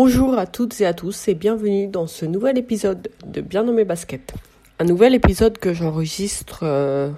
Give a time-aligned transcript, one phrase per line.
[0.00, 3.84] Bonjour à toutes et à tous et bienvenue dans ce nouvel épisode de Bien nommé
[3.84, 4.32] basket.
[4.78, 7.10] Un nouvel épisode que j'enregistre euh,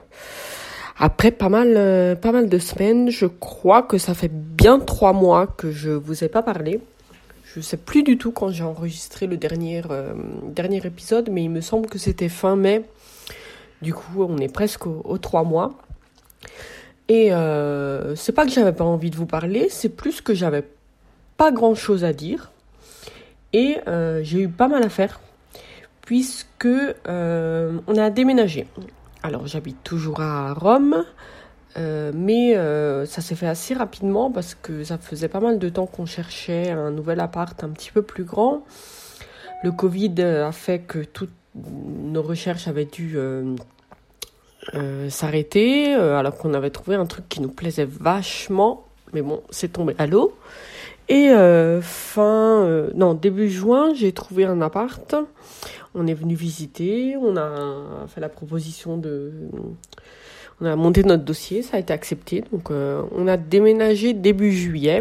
[0.97, 3.11] après pas mal, euh, pas mal de semaines.
[3.11, 6.81] Je crois que ça fait bien trois mois que je vous ai pas parlé.
[7.45, 10.15] Je sais plus du tout quand j'ai enregistré le dernier, euh,
[10.47, 12.87] dernier épisode, mais il me semble que c'était fin mai.
[13.83, 15.75] Du coup, on est presque aux, trois mois.
[17.09, 17.29] Et
[18.17, 20.65] c'est pas que j'avais pas envie de vous parler, c'est plus que j'avais
[21.37, 22.51] pas grand chose à dire.
[23.53, 25.21] Et euh, j'ai eu pas mal à faire
[26.03, 28.67] puisque euh, on a déménagé.
[29.23, 31.05] Alors j'habite toujours à Rome,
[31.77, 32.55] euh, mais
[33.07, 36.71] ça s'est fait assez rapidement parce que ça faisait pas mal de temps qu'on cherchait
[36.71, 38.65] un nouvel appart un petit peu plus grand.
[39.63, 41.31] Le Covid a fait que toutes
[41.65, 43.19] nos recherches avaient dû
[45.09, 48.85] s'arrêter alors qu'on avait trouvé un truc qui nous plaisait vachement.
[49.13, 50.35] Mais bon, c'est tombé à l'eau.
[51.11, 55.17] Et euh, fin, euh, non, début juin, j'ai trouvé un appart.
[55.93, 59.33] On est venu visiter, on a fait la proposition de...
[60.61, 62.45] On a monté notre dossier, ça a été accepté.
[62.53, 65.01] Donc euh, on a déménagé début juillet.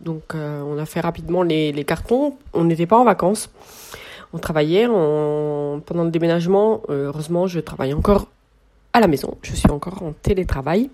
[0.00, 2.38] Donc on a fait rapidement les, les cartons.
[2.54, 3.50] On n'était pas en vacances.
[4.32, 6.80] On travaillait en, pendant le déménagement.
[6.88, 8.28] heureusement, je travaille encore
[8.94, 9.36] à la maison.
[9.42, 10.88] Je suis encore en télétravail.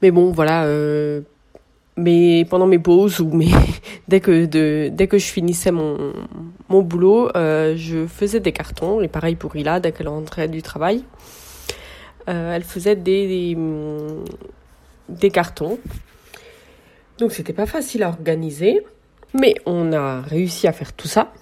[0.00, 0.66] Mais bon, voilà,
[1.96, 3.50] mais pendant mes pauses ou mes
[4.08, 4.46] dès que
[4.88, 6.12] dès que je finissais mon
[6.68, 10.62] mon boulot, euh, je faisais des cartons et pareil pour Ila dès qu'elle rentrait du
[10.62, 11.04] travail,
[12.28, 13.56] euh, elle faisait des,
[15.08, 15.78] des, cartons.
[17.18, 18.82] Donc c'était pas facile à organiser,
[19.34, 21.32] mais on a réussi à faire tout ça.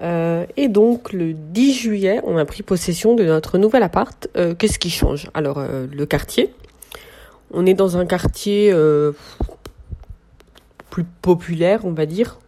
[0.00, 4.28] Euh, et donc le 10 juillet, on a pris possession de notre nouvel appart.
[4.58, 5.28] Qu'est-ce qui change?
[5.34, 6.52] Alors le quartier.
[7.54, 8.72] On est dans un quartier
[10.92, 12.38] plus populaire, on va dire.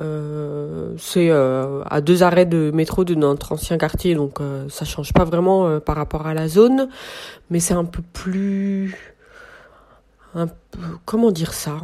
[0.00, 4.86] Euh, c'est euh, à deux arrêts de métro de notre ancien quartier, donc euh, ça
[4.86, 6.88] change pas vraiment par rapport à la zone,
[7.50, 8.96] mais c'est un peu plus,
[10.34, 11.76] un peu, comment dire ça?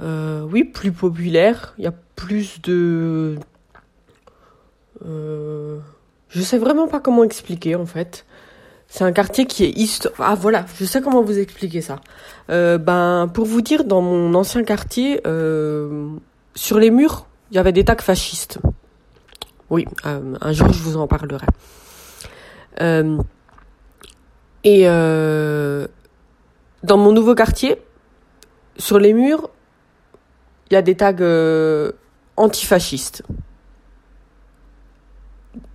[0.00, 1.74] Oui, plus populaire.
[1.78, 3.38] Il y a plus de,
[5.04, 8.26] je sais vraiment pas comment expliquer en fait.
[8.90, 10.16] C'est un quartier qui est historique.
[10.18, 12.00] Ah voilà, je sais comment vous expliquer ça.
[12.50, 16.08] Euh, ben pour vous dire, dans mon ancien quartier, euh,
[16.56, 18.58] sur les murs, il y avait des tags fascistes.
[19.70, 21.46] Oui, euh, un jour je vous en parlerai.
[24.64, 24.84] et
[26.82, 27.80] dans mon nouveau quartier,
[28.76, 29.50] sur les murs,
[30.68, 31.14] il y a des tags
[32.36, 33.22] antifascistes.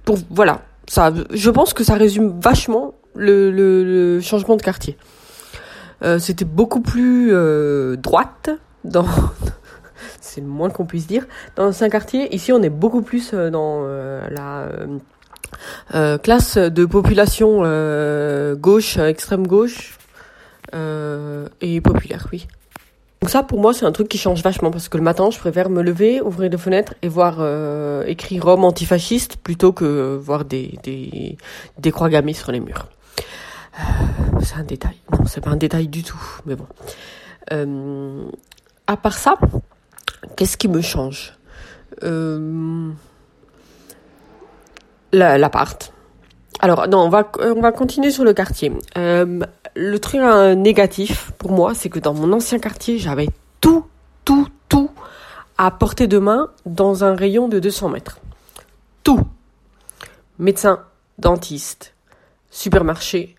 [0.04, 4.98] Pour voilà, ça, je pense que ça résume vachement le, changement de quartier.
[6.04, 8.50] Euh, C'était beaucoup plus euh, droite
[8.84, 9.06] dans
[10.22, 12.34] c'est le moins qu'on puisse dire dans l'ancien quartier.
[12.36, 13.86] Ici, on est beaucoup plus euh, dans
[14.30, 14.68] la
[16.18, 17.62] classe de population
[18.56, 19.98] gauche, extrême gauche
[20.74, 22.48] et populaire, oui.
[23.22, 25.40] Donc ça, pour moi, c'est un truc qui change vachement parce que le matin, je
[25.40, 27.40] préfère me lever, ouvrir les fenêtres et voir
[28.06, 31.38] écrit Rome antifasciste plutôt que voir des, des,
[31.80, 32.90] des croix gammées sur les murs.
[33.80, 34.98] Euh, c'est un détail.
[35.12, 36.68] Non, c'est pas un détail du tout, mais bon.
[37.52, 38.26] Euh,
[38.88, 39.38] à part ça,
[40.36, 41.34] qu'est-ce qui me change?
[42.04, 42.92] Euh,
[45.12, 45.94] L'appart.
[46.60, 48.72] Alors non, on va on va continuer sur le quartier.
[48.96, 50.22] Le truc
[50.58, 53.28] négatif pour moi, c'est que dans mon ancien quartier, j'avais
[53.62, 53.86] tout,
[54.24, 54.90] tout, tout
[55.58, 58.20] à portée de main dans un rayon de 200 mètres.
[59.04, 59.22] Tout.
[60.38, 60.84] Médecin,
[61.18, 61.95] dentiste,
[62.56, 63.36] supermarché,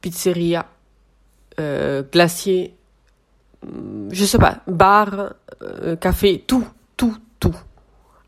[0.00, 0.66] pizzeria,
[1.60, 2.74] euh, glacier,
[3.62, 6.66] mm, je sais pas, bar, euh, café, tout,
[6.96, 7.54] tout, tout.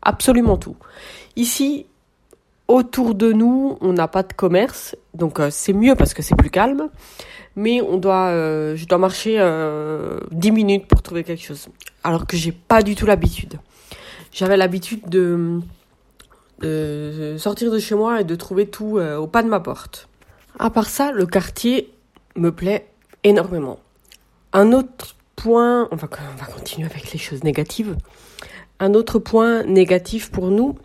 [0.03, 0.77] Absolument tout.
[1.35, 1.87] Ici,
[2.67, 6.35] autour de nous, on n'a pas de commerce, donc euh, c'est mieux parce que c'est
[6.35, 6.89] plus calme.
[7.55, 8.31] Mais on doit,
[8.75, 9.35] je dois marcher
[10.31, 11.67] 10 minutes pour trouver quelque chose,
[12.01, 13.55] alors que j'ai pas du tout l'habitude.
[14.31, 15.59] J'avais l'habitude de,
[16.61, 20.07] de, sortir de chez moi et de trouver tout au pas de ma porte.
[20.59, 21.93] À part ça, le quartier
[22.35, 22.87] me plaît
[23.23, 23.79] énormément.
[24.53, 27.95] Un autre point, on va, on va continuer avec les choses négatives.
[28.79, 30.75] Un autre point négatif pour nous,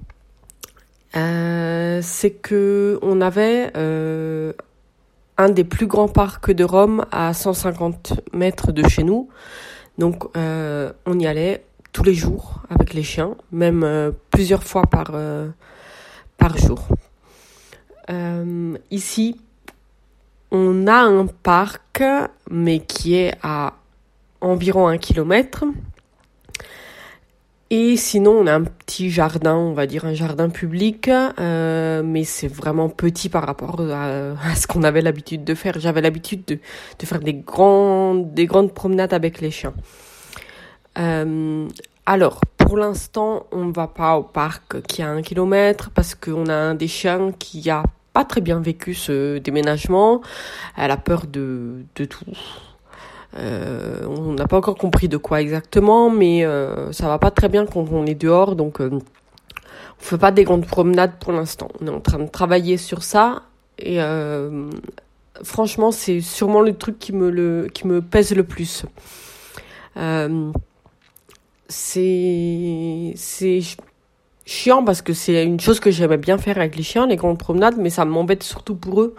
[1.16, 4.52] euh, c'est que on avait euh,
[5.38, 9.28] un des plus grands parcs de Rome à 150 mètres de chez nous.
[9.98, 15.12] Donc euh, on y allait tous les jours avec les chiens, même plusieurs fois par,
[16.36, 16.86] par jour.
[18.90, 19.40] ici,
[20.56, 22.02] on a un parc,
[22.50, 23.74] mais qui est à
[24.40, 25.64] environ un kilomètre.
[27.68, 32.22] Et sinon, on a un petit jardin, on va dire un jardin public, euh, mais
[32.22, 35.78] c'est vraiment petit par rapport à, ce qu'on avait l'habitude de faire.
[35.78, 36.58] J'avais l'habitude de,
[37.04, 39.74] faire des grandes, des grandes promenades avec les chiens.
[40.98, 41.68] Euh,
[42.06, 46.46] alors, pour l'instant, on ne va pas au parc qui a un kilomètre parce qu'on
[46.46, 47.82] a un des chiens qui a
[48.24, 50.22] très bien vécu ce déménagement.
[50.76, 52.24] Elle a peur de, de tout.
[53.38, 57.48] Euh, on n'a pas encore compris de quoi exactement, mais euh, ça va pas très
[57.48, 59.00] bien quand on est dehors, donc euh, on
[59.98, 61.68] fait pas des grandes promenades pour l'instant.
[61.80, 63.42] On est en train de travailler sur ça
[63.78, 64.70] et euh,
[65.42, 68.86] franchement, c'est sûrement le truc qui me le qui me pèse le plus.
[71.68, 73.60] C'est c'est
[74.46, 77.38] chiant parce que c'est une chose que j'aimais bien faire avec les chiens, les grandes
[77.38, 79.14] promenades, mais ça m'embête surtout pour eux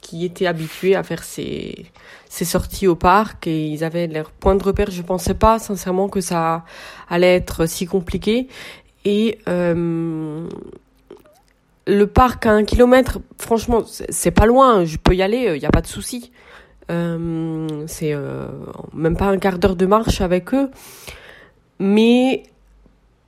[0.00, 1.86] qui étaient habitués à faire ces,
[2.28, 4.90] ces sorties au parc et ils avaient leur point de repère.
[4.90, 6.64] Je pensais pas sincèrement que ça
[7.08, 8.48] allait être si compliqué.
[9.04, 10.48] Et euh,
[11.86, 14.84] le parc à un kilomètre, franchement, c'est pas loin.
[14.84, 16.32] Je peux y aller, il n'y a pas de souci.
[16.90, 18.46] Euh, c'est euh,
[18.94, 20.70] même pas un quart d'heure de marche avec eux.
[21.78, 22.44] Mais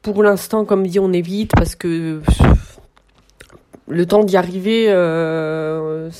[0.02, 2.22] pour l'instant, comme dit, on évite parce que
[3.88, 6.10] le temps d'y arriver, euh,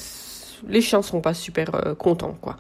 [0.67, 2.57] les chiens sont pas super euh, contents, quoi.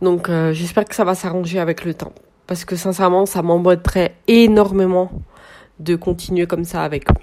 [0.00, 2.12] Donc, euh, j'espère que ça va s'arranger avec le temps.
[2.46, 5.10] Parce que sincèrement, ça m'embêterait énormément
[5.80, 7.14] de continuer comme ça avec eux.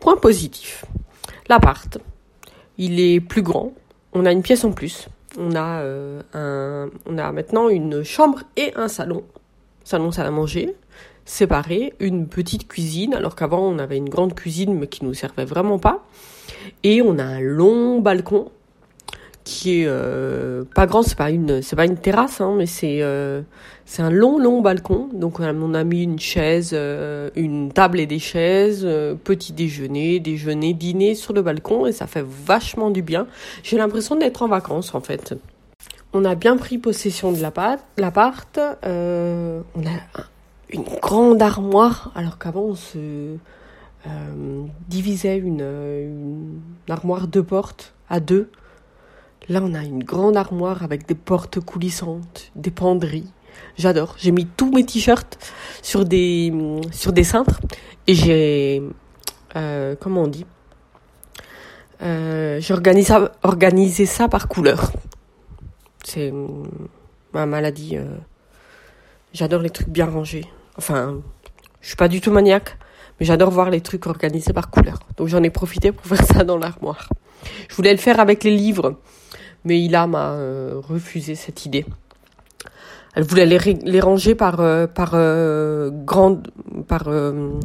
[0.00, 0.84] Point positif.
[1.48, 1.98] L'appart.
[2.78, 3.72] Il est plus grand.
[4.12, 5.08] On a une pièce en plus.
[5.38, 5.84] On a,
[6.34, 9.24] un, on a maintenant une chambre et un salon.
[9.84, 10.74] Salon, salle à manger
[11.24, 15.44] séparés, une petite cuisine, alors qu'avant on avait une grande cuisine mais qui nous servait
[15.44, 16.04] vraiment pas.
[16.82, 18.50] Et on a un long balcon
[19.44, 23.02] qui est euh, pas grand, c'est pas une c'est pas une terrasse, hein, mais c'est
[23.02, 23.42] euh,
[23.86, 25.08] c'est un long long balcon.
[25.12, 28.86] Donc on a mis une chaise, euh, une table et des chaises,
[29.24, 33.26] petit déjeuner, déjeuner, dîner sur le balcon et ça fait vachement du bien.
[33.62, 35.34] J'ai l'impression d'être en vacances en fait.
[36.12, 37.80] On a bien pris possession de l'appart.
[37.96, 40.22] l'appart on a
[40.72, 43.36] une grande armoire, alors qu'avant on se
[44.06, 48.50] euh, divisait une, armoire de portes à deux.
[49.48, 53.30] Là, on a une grande armoire avec des portes coulissantes, des penderies.
[53.76, 54.14] J'adore.
[54.16, 55.38] J'ai mis tous mes t-shirts
[55.82, 56.52] sur des
[56.92, 57.60] sur cintres
[58.06, 58.82] et j'ai
[59.56, 60.46] euh, comment on dit?
[62.02, 64.92] Euh, j'ai organisé ça par couleur.
[66.04, 66.32] C'est
[67.32, 67.96] ma maladie.
[67.96, 68.04] Euh,
[69.32, 70.46] j'adore les trucs bien rangés.
[70.76, 71.20] Enfin,
[71.80, 72.78] je suis pas du tout maniaque,
[73.18, 74.98] mais j'adore voir les trucs organisés par couleur.
[75.16, 77.08] Donc j'en ai profité pour faire ça dans l'armoire.
[77.68, 78.96] Je voulais le faire avec les livres,
[79.64, 81.86] mais Ila m'a euh, refusé cette idée.
[83.14, 85.10] Elle voulait les, ranger par euh, par
[86.04, 86.48] grande
[86.86, 87.04] par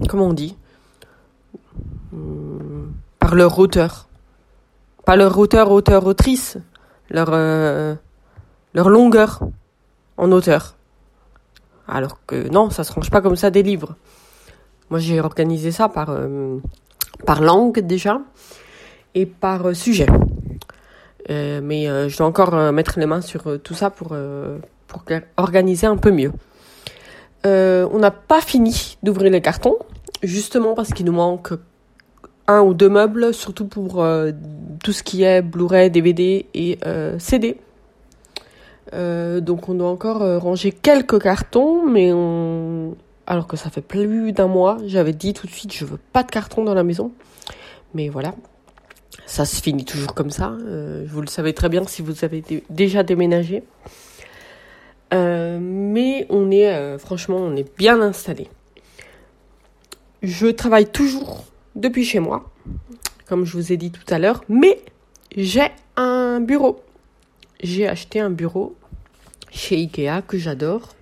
[0.09, 0.55] comment on dit?
[3.19, 4.07] Par leur hauteur.
[5.05, 6.57] Pas leur hauteur, hauteur, autrice,
[7.11, 7.29] leur
[8.75, 9.39] leur longueur
[10.17, 10.75] en hauteur.
[11.87, 13.95] Alors que non, ça se range pas comme ça des livres.
[14.89, 16.59] Moi, j'ai organisé ça par, euh,
[17.25, 18.21] par langue déjà
[19.15, 20.07] et par euh, sujet.
[21.29, 24.15] Euh, mais je dois encore mettre les mains sur tout ça pour,
[24.87, 25.03] pour
[25.37, 26.31] organiser un peu mieux.
[27.43, 29.77] on n'a pas fini d'ouvrir les cartons,
[30.21, 31.53] justement parce qu'il nous manque
[32.47, 34.05] un ou deux meubles, surtout pour
[34.83, 36.77] tout ce qui est Blu-ray, DVD et
[37.17, 37.57] CD.
[38.93, 42.95] Euh, donc on doit encore euh, ranger quelques cartons, mais on...
[43.25, 46.23] alors que ça fait plus d'un mois, j'avais dit tout de suite je veux pas
[46.23, 47.11] de cartons dans la maison.
[47.93, 48.35] Mais voilà,
[49.25, 50.55] ça se finit toujours comme ça.
[50.67, 53.63] Euh, vous le savez très bien si vous avez déjà déménagé.
[55.11, 58.49] mais on est franchement on est bien installé.
[60.21, 62.49] Je travaille toujours depuis chez moi,
[63.27, 64.81] comme je vous ai dit tout à l'heure, mais
[65.37, 66.84] j'ai un bureau
[67.61, 68.75] j'ai acheté un bureau
[69.51, 70.95] chez Ikea que j'adore.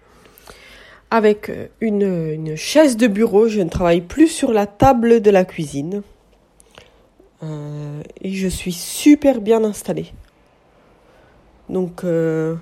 [1.12, 5.46] Avec une, une, chaise de bureau, je ne travaille plus sur la table de la
[5.46, 6.02] cuisine.
[7.44, 10.12] Euh, et je suis super bien installée.
[11.70, 12.56] Donc, euh,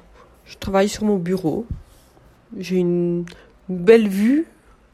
[0.46, 1.66] je travaille sur mon bureau.
[2.58, 3.26] J'ai une,
[3.70, 4.48] une belle vue.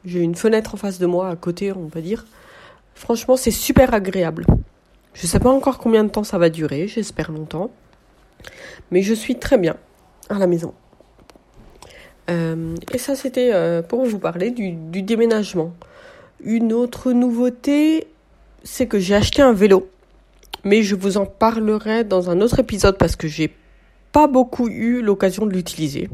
[0.04, 2.26] J'ai une fenêtre en face de moi, à côté, on va dire.
[2.94, 4.46] Franchement, c'est super agréable.
[5.14, 7.70] Je ne sais pas encore combien de temps ça va durer, j'espère longtemps.
[8.90, 9.76] Mais je suis très bien
[10.28, 10.74] à la maison.
[12.30, 15.72] Euh, et ça, c'était euh, pour vous parler du, déménagement.
[16.40, 18.06] Une autre nouveauté,
[18.62, 19.88] c'est que j'ai acheté un vélo.
[20.64, 23.54] Mais je vous en parlerai dans un autre épisode parce que j'ai
[24.12, 26.08] pas beaucoup eu l'occasion de l'utiliser.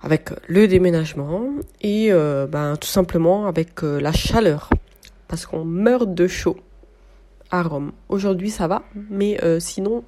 [0.00, 4.70] avec le déménagement et euh, ben, tout simplement avec la chaleur
[5.26, 6.56] parce qu'on meurt de chaud
[7.50, 7.92] à Rome.
[8.08, 10.04] Aujourd'hui ça va, mais euh, sinon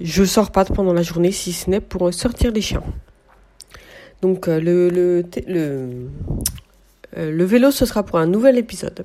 [0.00, 2.82] je sors pas pendant la journée si ce n'est pour sortir les chiens.
[4.22, 6.08] Donc le, le, le,
[7.16, 9.04] le vélo ce sera pour un nouvel épisode.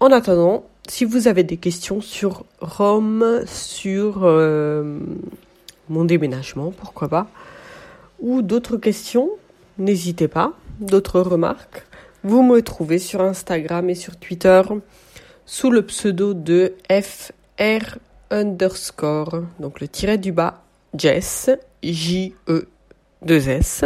[0.00, 4.20] En attendant, si vous avez des questions sur Rome, sur
[5.88, 7.26] mon déménagement, pourquoi pas,
[8.20, 9.28] ou d'autres questions,
[9.78, 11.86] n'hésitez pas, d'autres remarques.
[12.22, 14.62] Vous me trouvez sur Instagram et sur Twitter
[15.46, 17.98] sous le pseudo de FR
[18.30, 20.62] underscore, donc le tiret du bas,
[20.94, 21.50] Jess,
[21.82, 23.84] J-E-2-S,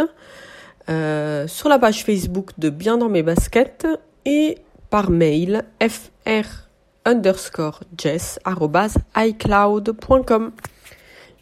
[0.89, 3.87] euh, sur la page Facebook de Bien dans mes baskets
[4.25, 4.57] et
[4.89, 6.67] par mail fr
[7.05, 8.39] underscore jess
[9.15, 10.51] icloud.com.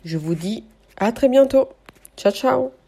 [0.05, 0.63] Je vous dis
[0.97, 1.69] à très bientôt.
[2.15, 2.82] Ciao ciao